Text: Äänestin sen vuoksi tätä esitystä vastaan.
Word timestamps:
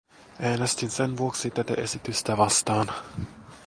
Äänestin 0.39 0.89
sen 0.89 1.17
vuoksi 1.17 1.51
tätä 1.51 1.73
esitystä 1.73 2.37
vastaan. 2.37 2.87